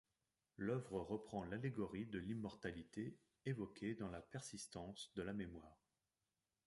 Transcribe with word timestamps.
L’œuvre 0.57 0.99
reprend 1.01 1.43
l'allégorie 1.43 2.07
de 2.07 2.17
l'immortalité 2.17 3.19
évoquée 3.45 3.93
dans 3.93 4.09
La 4.09 4.23
Persistance 4.23 5.11
de 5.13 5.21
la 5.21 5.31
mémoire. 5.33 5.79